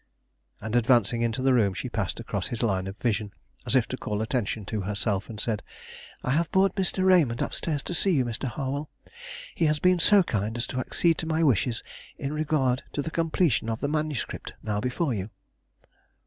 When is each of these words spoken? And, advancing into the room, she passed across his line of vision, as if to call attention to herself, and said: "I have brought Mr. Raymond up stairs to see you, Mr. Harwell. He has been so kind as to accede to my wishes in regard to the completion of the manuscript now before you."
And, 0.59 0.75
advancing 0.75 1.21
into 1.21 1.43
the 1.43 1.53
room, 1.53 1.75
she 1.75 1.87
passed 1.87 2.19
across 2.19 2.47
his 2.47 2.63
line 2.63 2.87
of 2.87 2.97
vision, 2.97 3.33
as 3.67 3.75
if 3.75 3.87
to 3.89 3.97
call 3.97 4.23
attention 4.23 4.65
to 4.65 4.81
herself, 4.81 5.29
and 5.29 5.39
said: 5.39 5.61
"I 6.23 6.31
have 6.31 6.49
brought 6.51 6.73
Mr. 6.75 7.05
Raymond 7.05 7.39
up 7.39 7.53
stairs 7.53 7.83
to 7.83 7.93
see 7.93 8.09
you, 8.09 8.25
Mr. 8.25 8.47
Harwell. 8.47 8.89
He 9.53 9.65
has 9.65 9.77
been 9.77 9.99
so 9.99 10.23
kind 10.23 10.57
as 10.57 10.65
to 10.73 10.79
accede 10.79 11.19
to 11.19 11.27
my 11.27 11.43
wishes 11.43 11.83
in 12.17 12.33
regard 12.33 12.81
to 12.93 13.03
the 13.03 13.11
completion 13.11 13.69
of 13.69 13.79
the 13.79 13.87
manuscript 13.89 14.55
now 14.63 14.79
before 14.79 15.13
you." 15.13 15.29